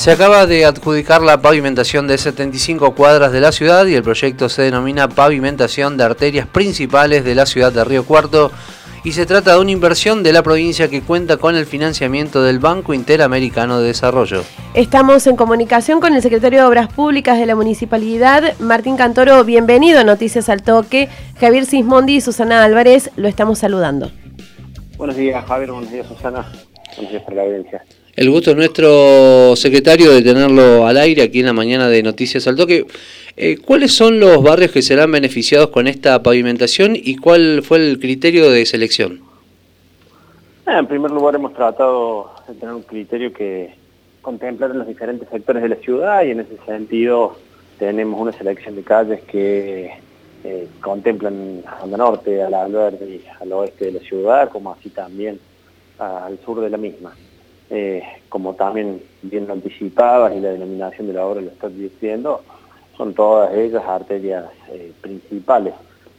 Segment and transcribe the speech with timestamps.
[0.00, 4.48] Se acaba de adjudicar la pavimentación de 75 cuadras de la ciudad y el proyecto
[4.48, 8.50] se denomina Pavimentación de Arterias Principales de la ciudad de Río Cuarto
[9.04, 12.60] y se trata de una inversión de la provincia que cuenta con el financiamiento del
[12.60, 14.42] Banco Interamericano de Desarrollo.
[14.72, 19.44] Estamos en comunicación con el secretario de Obras Públicas de la Municipalidad, Martín Cantoro.
[19.44, 21.10] Bienvenido a Noticias al Toque.
[21.38, 24.10] Javier Sismondi y Susana Álvarez lo estamos saludando.
[24.96, 25.72] Buenos días, Javier.
[25.72, 26.50] Buenos días, Susana.
[26.96, 27.84] Buenos días para la audiencia.
[28.20, 32.46] El gusto es nuestro secretario de tenerlo al aire aquí en la mañana de Noticias
[32.46, 32.84] al Toque.
[33.34, 37.98] Eh, ¿Cuáles son los barrios que serán beneficiados con esta pavimentación y cuál fue el
[37.98, 39.22] criterio de selección?
[40.66, 43.72] Ah, en primer lugar hemos tratado de tener un criterio que
[44.20, 47.36] contemplar los diferentes sectores de la ciudad y en ese sentido
[47.78, 49.92] tenemos una selección de calles que
[50.44, 54.72] eh, contemplan a la norte, a la verde y al oeste de la ciudad, como
[54.72, 55.40] así también
[55.98, 57.14] al sur de la misma.
[57.72, 62.42] Eh, como también bien lo y la denominación de la obra lo está diciendo,
[62.96, 65.74] son todas ellas arterias eh, principales.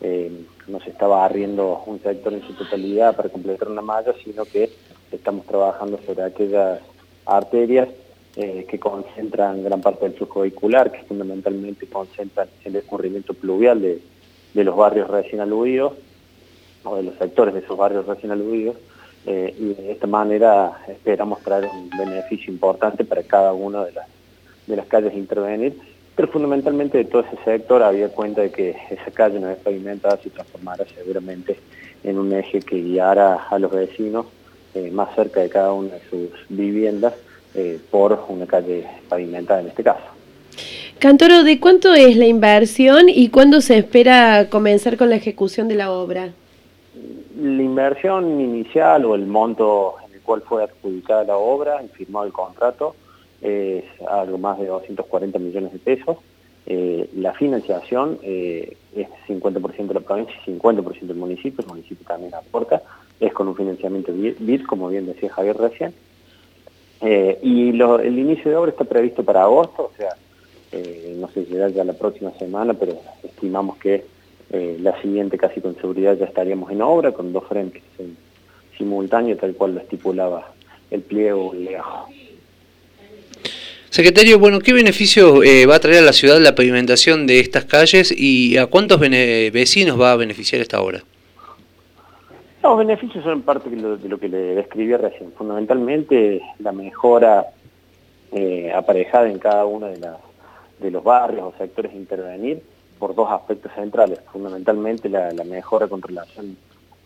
[0.00, 4.44] Eh, no se está barriendo un sector en su totalidad para completar una malla, sino
[4.44, 4.70] que
[5.12, 6.80] estamos trabajando sobre aquellas
[7.24, 7.88] arterias
[8.34, 14.02] que concentran gran parte del flujo vehicular, que fundamentalmente concentran el escurrimiento pluvial de,
[14.52, 15.94] de los barrios recién aludidos,
[16.84, 18.76] o de los sectores de esos barrios recién aludidos,
[19.26, 24.06] eh, y de esta manera esperamos traer un beneficio importante para cada una de las,
[24.66, 25.76] de las calles intervenir,
[26.14, 30.18] pero fundamentalmente de todo ese sector había cuenta de que esa calle no es pavimentada
[30.22, 31.58] se transformará seguramente
[32.04, 34.26] en un eje que guiara a los vecinos
[34.74, 37.14] eh, más cerca de cada una de sus viviendas
[37.54, 40.04] eh, por una calle pavimentada en este caso.
[40.98, 45.74] Cantoro, ¿de cuánto es la inversión y cuándo se espera comenzar con la ejecución de
[45.74, 46.30] la obra?
[47.76, 52.32] Inversión inicial o el monto en el cual fue adjudicada la obra y firmado el
[52.32, 52.96] contrato
[53.42, 56.16] es algo más de 240 millones de pesos.
[56.64, 62.04] Eh, la financiación eh, es 50% de la provincia y 50% del municipio, el municipio
[62.06, 62.82] también aporta,
[63.20, 65.94] es con un financiamiento BID, como bien decía Javier recién.
[67.02, 70.16] Eh, y el inicio de obra está previsto para agosto, o sea,
[71.16, 74.04] no sé si será ya la próxima semana, pero estimamos que
[74.50, 78.16] eh, la siguiente casi con seguridad ya estaríamos en obra con dos frentes en
[78.78, 80.52] simultáneo tal cual lo estipulaba
[80.90, 82.08] el pliego el legajo.
[83.90, 87.64] Secretario, bueno, ¿qué beneficio eh, va a traer a la ciudad la pavimentación de estas
[87.64, 91.02] calles y a cuántos vecinos va a beneficiar esta obra?
[92.62, 95.32] Los beneficios son parte de lo, que le describí recién.
[95.32, 97.46] Fundamentalmente la mejora
[98.32, 99.98] eh, aparejada en cada uno de,
[100.80, 102.60] de los barrios o sectores a intervenir
[102.98, 106.56] por dos aspectos centrales, fundamentalmente la, mejora con relación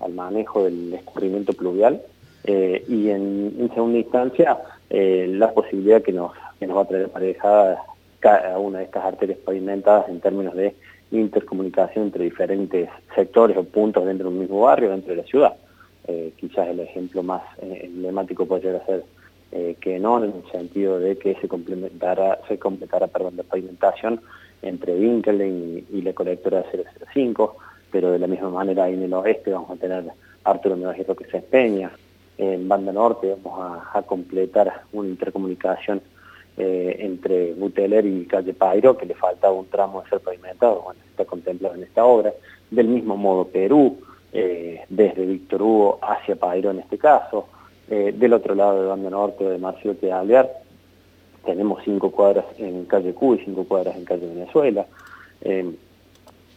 [0.01, 2.01] al manejo del escurrimiento pluvial
[2.45, 4.59] eh, y en, segunda instancia
[4.89, 7.83] eh, la posibilidad que nos, que nos va a traer aparejada
[8.19, 10.75] cada una de estas arterias pavimentadas en términos de
[11.11, 15.55] intercomunicación entre diferentes sectores o puntos dentro de un mismo barrio, dentro de la ciudad.
[16.07, 19.05] Eh, quizás el ejemplo más emblemático puede llegar a ser
[19.51, 24.21] que no, en el sentido de que se complementará, se completará perdón, la pavimentación
[24.63, 26.65] entre Winkelen y, la colectora
[27.13, 27.57] 005,
[27.91, 30.05] pero de la misma manera ahí en el oeste vamos a tener
[30.45, 31.91] Arturo y Roque se Peña.
[32.39, 36.01] En Banda Norte vamos a, completar una intercomunicación
[36.57, 41.01] eh, entre Buteler y Calle Pairo, que le faltaba un tramo de ser pavimentado, bueno,
[41.11, 42.33] está contemplado en esta obra.
[42.71, 43.99] Del mismo modo Perú,
[44.33, 47.49] eh, desde Víctor Hugo hacia Pairo en este caso.
[47.91, 50.49] Eh, del otro lado de Banda Norte de Marcio Tealear,
[51.45, 54.87] tenemos cinco cuadras en calle Cuba y cinco cuadras en calle Venezuela.
[55.43, 55.77] en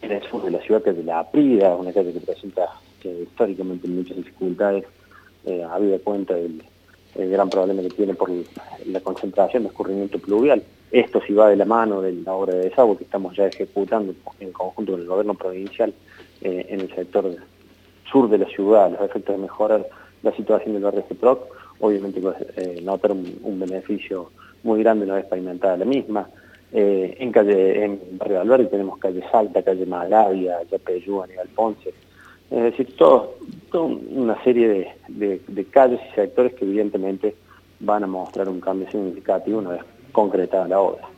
[0.01, 2.67] el sur de la ciudad, que es de la Aprida, una calle que presenta
[3.03, 4.85] históricamente muchas dificultades,
[5.45, 6.61] eh, habida cuenta del
[7.15, 8.29] gran problema que tiene por
[8.85, 10.63] la concentración de escurrimiento pluvial.
[10.91, 14.13] Esto sí va de la mano de la obra de desagüe que estamos ya ejecutando
[14.39, 15.93] en conjunto con el gobierno provincial
[16.41, 17.35] eh, en el sector
[18.11, 19.87] sur de la ciudad, los efectos de mejorar
[20.23, 21.47] la situación del barrio Proc,
[21.79, 22.21] obviamente
[22.55, 24.31] eh, notar un, un beneficio
[24.63, 26.27] muy grande una vez pavimentada la misma.
[26.71, 31.93] Eh, en calle en Barrio Alberti tenemos calle Salta, calle Malavia, Yapeyú, Aníbal Ponce.
[32.49, 33.29] Es decir, toda
[33.73, 37.35] una serie de, de, calles y sectores que evidentemente
[37.79, 39.81] van a mostrar un cambio significativo una vez
[40.11, 41.12] concretada la obra.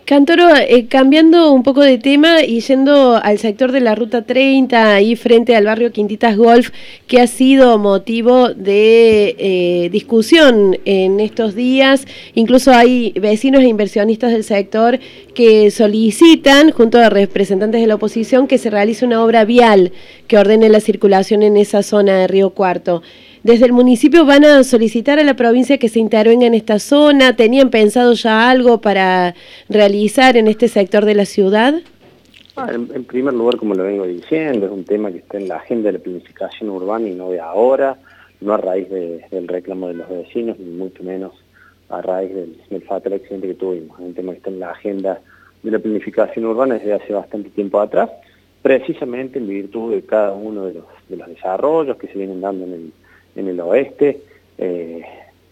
[0.00, 4.94] Cantoro, eh, cambiando un poco de tema y yendo al sector de la Ruta 30,
[4.94, 6.70] ahí frente al barrio Quintitas Golf,
[7.06, 12.06] que ha sido motivo de eh, discusión en estos días.
[12.34, 14.98] Incluso hay vecinos e inversionistas del sector
[15.34, 19.92] que solicitan, junto a representantes de la oposición, que se realice una obra vial
[20.26, 23.02] que ordene la circulación en esa zona de Río Cuarto.
[23.42, 27.34] Desde el municipio van a solicitar a la provincia que se intervenga en esta zona.
[27.34, 29.34] ¿Tenían pensado ya algo para
[29.68, 31.74] realizar en este sector de la ciudad?
[32.56, 35.56] Ah, en, primer lugar, como lo vengo diciendo, es un tema que está en la
[35.56, 37.96] agenda de la planificación urbana y no de ahora,
[38.40, 41.32] no a raíz del reclamo de los vecinos, ni mucho menos
[41.88, 43.98] a raíz del, fatal accidente que tuvimos.
[43.98, 45.20] Es un tema que está en la agenda
[45.62, 48.10] de la planificación urbana desde hace bastante tiempo atrás,
[48.60, 52.66] precisamente en virtud de cada uno de los, de los desarrollos que se vienen dando
[52.66, 52.92] en el,
[53.34, 54.20] en el oeste,
[54.58, 55.02] eh,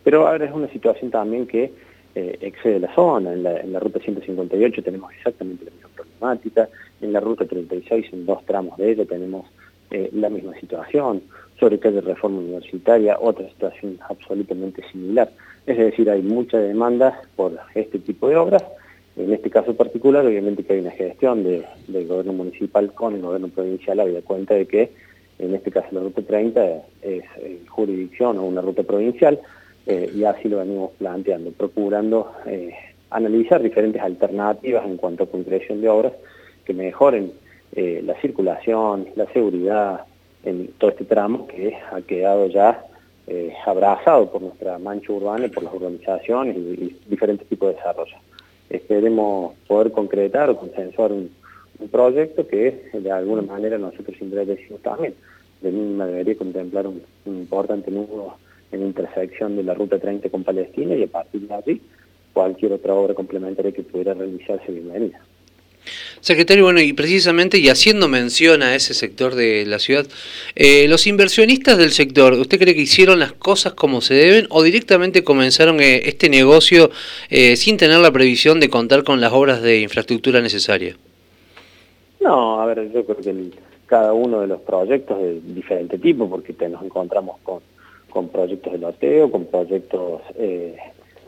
[0.02, 1.72] pero ahora es una situación también que
[2.14, 3.32] eh, excede la zona.
[3.32, 6.68] En la, ruta 158 tenemos exactamente la misma problemática,
[7.00, 9.46] en la ruta 36, en dos tramos de ella, tenemos
[9.90, 11.22] eh, la misma situación.
[11.58, 15.30] Sobre de reforma universitaria, otra situación absolutamente similar.
[15.66, 18.64] Es decir, hay mucha demanda por este tipo de obras.
[19.16, 23.20] En este caso particular, obviamente que hay una gestión de, del gobierno municipal con el
[23.20, 24.90] gobierno provincial, había cuenta de que
[25.40, 27.24] en este caso la ruta 30 es
[27.68, 29.40] jurisdicción o una ruta provincial,
[29.86, 32.72] eh, y así lo venimos planteando, procurando eh,
[33.10, 36.12] analizar diferentes alternativas en cuanto a concreción de obras
[36.64, 37.32] que mejoren
[37.74, 40.04] eh, la circulación, la seguridad
[40.44, 42.84] en todo este tramo que ha quedado ya
[43.64, 48.16] abrazado por nuestra mancha urbana y por las urbanizaciones y, diferentes tipos de desarrollo.
[48.68, 51.30] Esperemos poder concretar o consensuar un,
[51.88, 55.14] proyecto que de alguna manera nosotros siempre decimos también,
[55.60, 58.36] de mínima debería contemplar un, un importante número
[58.72, 61.80] en intersección de la Ruta 30 con Palestina y a partir de allí
[62.32, 65.20] cualquier otra obra complementaria que pudiera realizarse bienvenida.
[66.20, 70.06] Secretario, bueno, y precisamente, y haciendo mención a ese sector de la ciudad,
[70.54, 74.62] eh, los inversionistas del sector, ¿usted cree que hicieron las cosas como se deben o
[74.62, 76.90] directamente comenzaron eh, este negocio
[77.30, 80.96] eh, sin tener la previsión de contar con las obras de infraestructura necesarias?
[82.20, 83.50] No, a ver, yo creo que
[83.86, 87.60] cada uno de los proyectos de diferente tipo, porque nos encontramos con
[88.10, 90.76] con proyectos de loteo, con proyectos eh,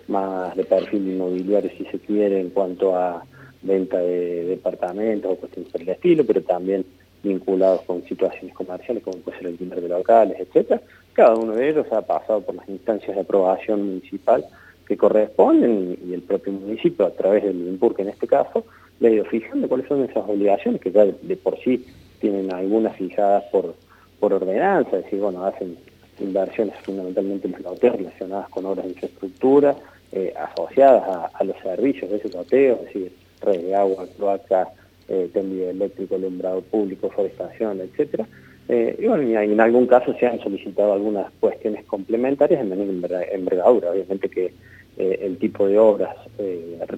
[0.08, 3.24] más de perfil inmobiliario, si se quiere, en cuanto a
[3.62, 6.84] venta de departamentos o cuestiones por estilo, pero también
[7.22, 10.82] vinculados con situaciones comerciales, como puede ser el dinero de locales, etcétera.
[11.12, 14.44] Cada uno de ellos ha pasado por las instancias de aprobación municipal
[14.92, 18.66] que corresponden y el propio municipio, a través del INPUR, que en este caso,
[19.00, 21.86] le ha fijando cuáles son esas obligaciones, que ya de, por sí
[22.20, 23.74] tienen algunas fijadas por,
[24.20, 25.78] por ordenanza, es decir, bueno, hacen
[26.20, 29.74] inversiones fundamentalmente en loteos relacionadas con obras de infraestructura,
[30.12, 34.68] eh, asociadas a, los servicios de ese loteo, es decir, red de agua, cloaca,
[35.08, 38.26] eh, tendido eléctrico, alumbrado público, forestación, etcétera.
[38.68, 42.88] Eh, y bueno, en algún caso se han solicitado algunas cuestiones complementarias en menor
[43.32, 43.90] envergadura.
[43.90, 44.52] Obviamente que
[44.96, 46.14] el tipo de obras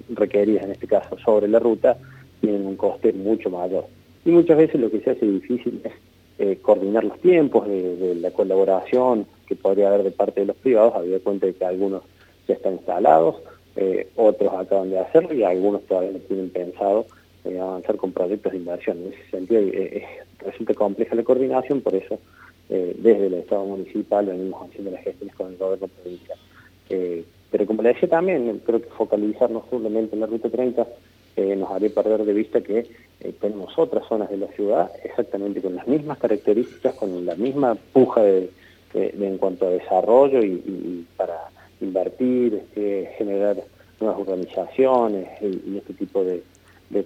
[0.09, 1.97] requeridas, en este caso sobre la ruta,
[2.41, 3.85] tienen un coste mucho mayor.
[4.25, 5.93] Y muchas veces lo que se hace difícil es
[6.37, 10.93] eh, coordinar los tiempos de, la colaboración que podría haber de parte de los privados,
[10.95, 12.03] había cuenta de que algunos
[12.47, 13.37] ya están instalados,
[13.77, 17.05] eh, otros acaban de hacerlo y algunos todavía no tienen pensado
[17.45, 18.97] eh, avanzar con proyectos de inversión.
[18.97, 19.61] En ese sentido
[20.39, 22.19] resulta compleja la coordinación, por eso
[22.67, 26.37] desde el Estado municipal venimos haciendo las gestiones con el gobierno provincial.
[27.55, 30.85] Pero como le decía también, creo que focalizarnos solamente en la Ruta 30
[31.55, 35.73] nos haría perder de vista que eh, tenemos otras zonas de la ciudad exactamente con
[35.73, 38.23] las mismas características, con la misma puja
[38.93, 41.49] en cuanto a desarrollo y, para
[41.79, 43.63] invertir, este, generar
[44.01, 46.43] nuevas organizaciones y, este tipo de,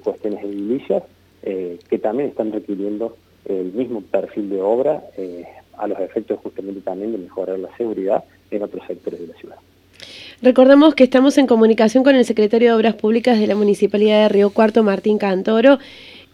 [0.03, 1.03] cuestiones edilicias
[1.43, 5.45] eh, que también están requiriendo el mismo perfil de obra eh,
[5.77, 9.57] a los efectos justamente también de mejorar la seguridad en otros sectores de la ciudad.
[10.41, 14.29] Recordamos que estamos en comunicación con el secretario de Obras Públicas de la Municipalidad de
[14.29, 15.79] Río Cuarto, Martín Cantoro.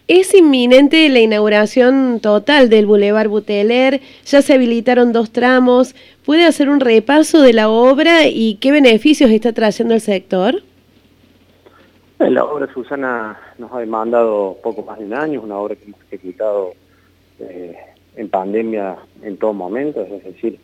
[0.06, 5.96] Es inminente la inauguración total del Boulevard Buteler, ya se habilitaron dos tramos.
[6.24, 10.62] ¿Puede hacer un repaso de la obra y qué beneficios está trayendo el sector?
[12.20, 16.00] La obra, Susana, nos ha demandado poco más de un año, una obra que hemos
[16.02, 16.74] ejecutado
[17.40, 17.76] eh,
[18.14, 20.60] en pandemia en todo momento, es decir,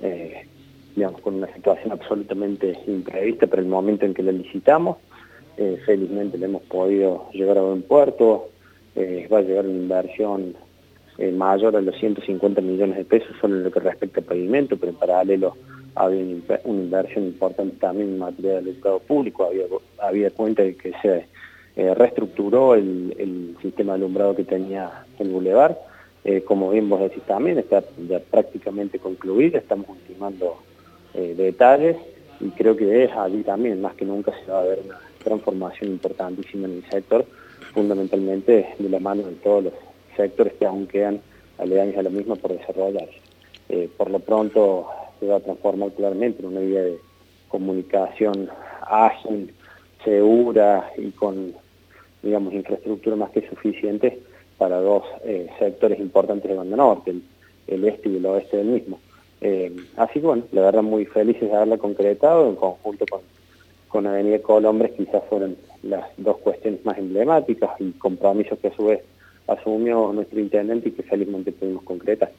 [0.00, 0.46] eh,
[0.94, 4.98] digamos, con una situación absolutamente imprevista, pero el momento en que la licitamos,
[5.56, 8.48] eh, felizmente le hemos podido llegar a buen puerto,
[8.94, 10.54] eh, va a llegar una inversión
[11.18, 14.76] eh, mayor a los 150 millones de pesos solo en lo que respecta al pavimento,
[14.76, 15.56] pero en paralelo
[15.96, 16.24] había
[16.64, 19.48] una inversión importante también en materia de Estado público,
[19.98, 21.26] había, cuenta de que se
[21.94, 25.78] reestructuró el, sistema alumbrado que tenía el bulevar,
[26.46, 30.56] como bien vos decís también, está ya prácticamente concluida, estamos ultimando
[31.14, 31.96] eh, detalles
[32.40, 35.90] y creo que es allí también, más que nunca se va a ver una transformación
[35.90, 37.24] importantísima en el sector,
[37.72, 39.72] fundamentalmente de la mano de todos los
[40.16, 41.20] sectores que aún quedan
[41.58, 43.08] aledaños a lo mismo por desarrollar.
[43.68, 46.98] Eh, por lo pronto se va a transformar claramente en una vía de
[47.48, 48.48] comunicación
[48.82, 49.52] ágil,
[50.04, 51.54] segura y con,
[52.22, 54.20] digamos, infraestructura más que suficiente
[54.58, 57.14] para dos eh, sectores importantes de Banda Norte,
[57.66, 58.98] el, este y el oeste del mismo.
[59.46, 63.20] Eh, así que bueno, la verdad muy felices de haberla concretado en conjunto con,
[63.88, 68.86] con Avenida Colombres, quizás fueron las dos cuestiones más emblemáticas y compromisos que a su
[68.86, 69.02] vez
[69.46, 72.32] asumió nuestro intendente y que felizmente pudimos concretar.